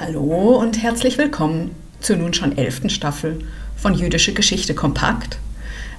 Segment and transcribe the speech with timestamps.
[0.00, 1.70] Hallo und herzlich willkommen
[2.00, 3.38] zur nun schon elften Staffel
[3.76, 5.38] von Jüdische Geschichte Kompakt,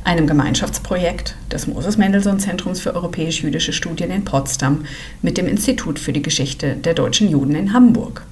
[0.04, 4.84] einem Gemeinschaftsprojekt des Moses Mendelssohn Zentrums für europäisch-jüdische Studien in Potsdam
[5.22, 8.24] mit dem Institut für die Geschichte der deutschen Juden in Hamburg.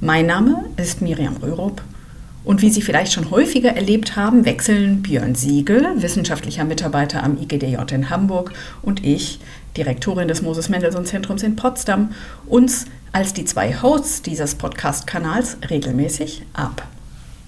[0.00, 1.80] Mein Name ist Miriam Röhrup
[2.42, 7.76] und wie Sie vielleicht schon häufiger erlebt haben, wechseln Björn Siegel, wissenschaftlicher Mitarbeiter am IGDJ
[7.92, 9.38] in Hamburg, und ich,
[9.76, 12.10] Direktorin des Moses Mendelssohn Zentrums in Potsdam,
[12.46, 16.86] uns als die zwei Hosts dieses Podcast-Kanals regelmäßig ab.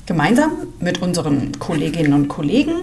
[0.06, 2.82] Gemeinsam mit unseren Kolleginnen und Kollegen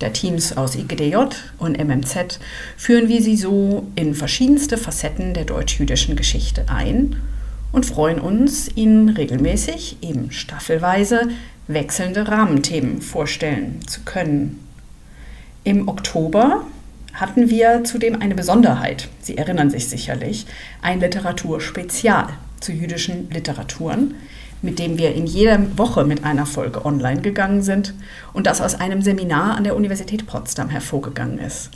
[0.00, 1.16] der Teams aus IGDJ
[1.58, 2.38] und MMZ
[2.76, 7.16] führen wir Sie so in verschiedenste Facetten der deutsch-jüdischen Geschichte ein–
[7.72, 11.28] und freuen uns, Ihnen regelmäßig, eben staffelweise,
[11.66, 14.58] wechselnde Rahmenthemen vorstellen zu können.
[15.64, 16.64] Im Oktober
[17.20, 20.46] hatten wir zudem eine Besonderheit, Sie erinnern sich sicherlich,
[20.82, 22.28] ein Literaturspezial
[22.60, 24.14] zu jüdischen Literaturen,
[24.62, 27.94] mit dem wir in jeder Woche mit einer Folge online gegangen sind
[28.32, 31.70] und das aus einem Seminar an der Universität Potsdam hervorgegangen ist.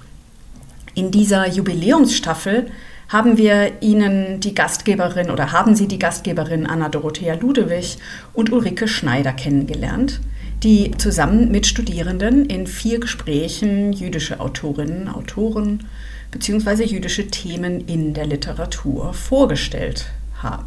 [0.94, 2.70] In dieser Jubiläumsstaffel
[3.08, 7.98] haben wir Ihnen die Gastgeberin oder haben Sie die Gastgeberin Anna Dorothea Ludewig
[8.32, 10.20] und Ulrike Schneider kennengelernt,
[10.62, 15.86] die zusammen mit Studierenden in vier Gesprächen jüdische Autorinnen, Autoren
[16.30, 16.84] bzw.
[16.84, 20.06] jüdische Themen in der Literatur vorgestellt
[20.40, 20.66] haben.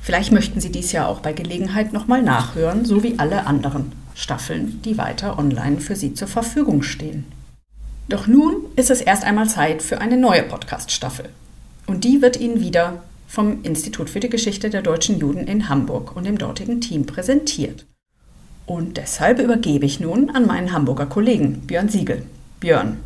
[0.00, 4.80] Vielleicht möchten Sie dies ja auch bei Gelegenheit nochmal nachhören, so wie alle anderen Staffeln,
[4.84, 7.24] die weiter online für Sie zur Verfügung stehen.
[8.08, 11.28] Doch nun ist es erst einmal Zeit für eine neue Podcast-Staffel.
[11.88, 16.14] Und die wird Ihnen wieder vom Institut für die Geschichte der deutschen Juden in Hamburg
[16.14, 17.84] und dem dortigen Team präsentiert.
[18.66, 22.22] Und deshalb übergebe ich nun an meinen Hamburger Kollegen Björn Siegel.
[22.58, 22.96] Björn,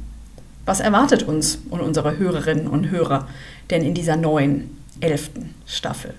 [0.64, 3.28] was erwartet uns und unsere Hörerinnen und Hörer
[3.68, 6.14] denn in dieser neuen, elften Staffel?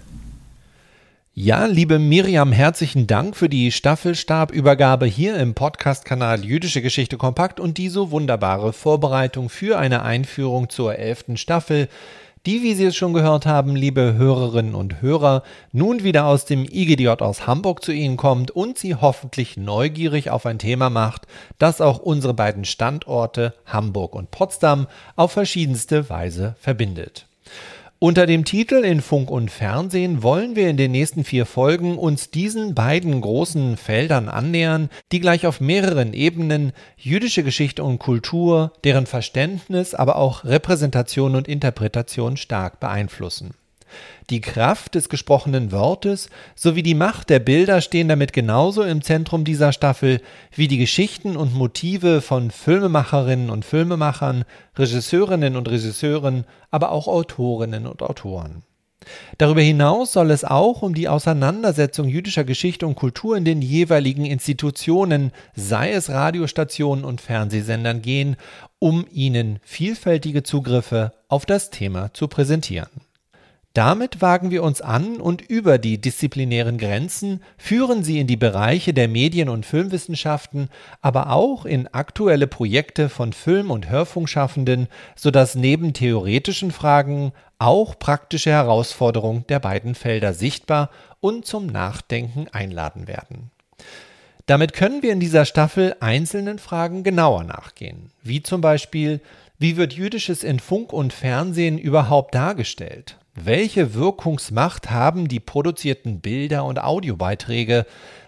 [1.34, 7.78] Ja, liebe Miriam, herzlichen Dank für die Staffelstabübergabe hier im Podcast-Kanal Jüdische Geschichte Kompakt und
[7.78, 11.88] die so wunderbare Vorbereitung für eine Einführung zur elften Staffel
[12.46, 16.66] die, wie Sie es schon gehört haben, liebe Hörerinnen und Hörer, nun wieder aus dem
[16.66, 21.28] IGDJ aus Hamburg zu Ihnen kommt und Sie hoffentlich neugierig auf ein Thema macht,
[21.60, 27.28] das auch unsere beiden Standorte Hamburg und Potsdam auf verschiedenste Weise verbindet.
[28.04, 32.32] Unter dem Titel In Funk und Fernsehen wollen wir in den nächsten vier Folgen uns
[32.32, 39.06] diesen beiden großen Feldern annähern, die gleich auf mehreren Ebenen jüdische Geschichte und Kultur, deren
[39.06, 43.54] Verständnis, aber auch Repräsentation und Interpretation stark beeinflussen.
[44.30, 49.44] Die Kraft des gesprochenen Wortes sowie die Macht der Bilder stehen damit genauso im Zentrum
[49.44, 50.22] dieser Staffel
[50.56, 54.46] wie die Geschichten und Motive von Filmemacherinnen und Filmemachern,
[54.78, 58.64] Regisseurinnen und Regisseuren, aber auch Autorinnen und Autoren.
[59.38, 64.26] Darüber hinaus soll es auch um die Auseinandersetzung jüdischer Geschichte und Kultur in den jeweiligen
[64.26, 68.36] Institutionen, sei es Radiostationen und Fernsehsendern gehen,
[68.80, 72.90] um ihnen vielfältige Zugriffe auf das Thema zu präsentieren.
[73.74, 78.94] Damit wagen wir uns an und über die disziplinären Grenzen führen sie in die Bereiche
[78.94, 80.68] der Medien- und Filmwissenschaften,
[81.02, 88.50] aber auch in aktuelle Projekte von Film- und Hörfunkschaffenden, sodass neben theoretischen Fragen auch praktische
[88.50, 90.90] Herausforderungen der beiden Felder sichtbar
[91.22, 93.52] und zum Nachdenken einladen werden.
[94.48, 99.22] Damit können wir in dieser Staffel einzelnen Fragen genauer nachgehen, wie zum Beispiel,
[99.60, 103.16] wie wird Jüdisches in Funk und Fernsehen überhaupt dargestellt?
[103.34, 107.86] Welche Wirkungsmacht haben die produzierten Bilder und Audiobeiträge?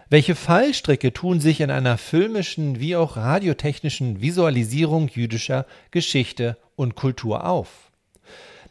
[0.09, 7.45] Welche Fallstricke tun sich in einer filmischen wie auch radiotechnischen Visualisierung jüdischer Geschichte und Kultur
[7.45, 7.91] auf?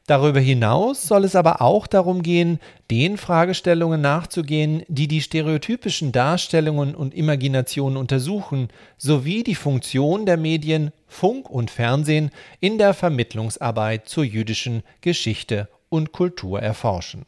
[0.07, 2.61] Darüber hinaus soll es aber auch darum gehen,
[2.91, 10.93] den Fragestellungen nachzugehen, die die stereotypischen Darstellungen und Imaginationen untersuchen, sowie die Funktion der Medien
[11.07, 17.27] Funk und Fernsehen in der Vermittlungsarbeit zur jüdischen Geschichte und Kultur erforschen.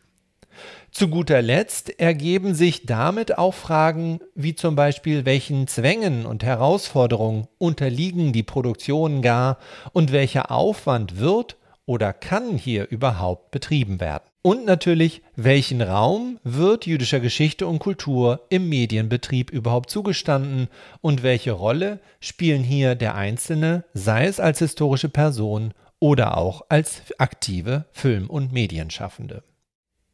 [0.91, 7.47] Zu guter Letzt ergeben sich damit auch Fragen wie zum Beispiel, welchen Zwängen und Herausforderungen
[7.59, 9.59] unterliegen die Produktionen gar
[9.93, 14.25] und welcher Aufwand wird oder kann hier überhaupt betrieben werden.
[14.41, 20.69] Und natürlich, welchen Raum wird jüdischer Geschichte und Kultur im Medienbetrieb überhaupt zugestanden
[21.01, 25.73] und welche Rolle spielen hier der Einzelne, sei es als historische Person
[26.05, 29.43] oder auch als aktive Film- und Medienschaffende.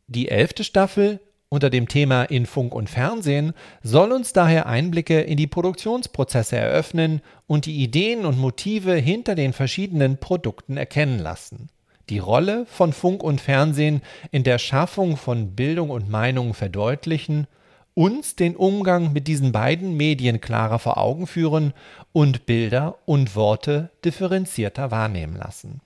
[0.07, 5.37] Die elfte Staffel unter dem Thema in Funk und Fernsehen soll uns daher Einblicke in
[5.37, 11.71] die Produktionsprozesse eröffnen und die Ideen und Motive hinter den verschiedenen Produkten erkennen lassen.
[12.09, 14.01] die Rolle von Funk und Fernsehen
[14.31, 17.49] in der Schaffung von Bildung und Meinung verdeutlichen,
[17.95, 21.73] uns den Umgang mit diesen beiden Medien klarer vor Augen führen
[22.13, 25.81] und Bilder und Worte differenzierter wahrnehmen lassen.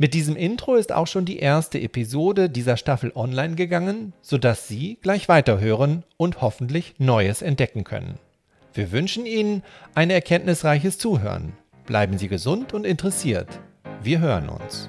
[0.00, 4.98] Mit diesem Intro ist auch schon die erste Episode dieser Staffel online gegangen, sodass Sie
[5.02, 8.18] gleich weiterhören und hoffentlich Neues entdecken können.
[8.74, 9.64] Wir wünschen Ihnen
[9.96, 11.54] ein erkenntnisreiches Zuhören.
[11.84, 13.60] Bleiben Sie gesund und interessiert.
[14.00, 14.88] Wir hören uns.